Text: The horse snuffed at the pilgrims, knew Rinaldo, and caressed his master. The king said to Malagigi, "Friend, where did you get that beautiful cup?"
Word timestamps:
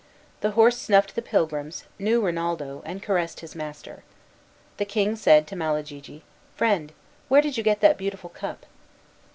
The 0.39 0.53
horse 0.57 0.79
snuffed 0.79 1.11
at 1.11 1.15
the 1.15 1.21
pilgrims, 1.21 1.83
knew 1.99 2.21
Rinaldo, 2.25 2.81
and 2.87 3.03
caressed 3.03 3.41
his 3.41 3.53
master. 3.53 4.01
The 4.77 4.85
king 4.85 5.15
said 5.15 5.45
to 5.45 5.55
Malagigi, 5.55 6.23
"Friend, 6.55 6.91
where 7.29 7.39
did 7.39 7.55
you 7.55 7.61
get 7.61 7.81
that 7.81 7.99
beautiful 7.99 8.31
cup?" 8.31 8.65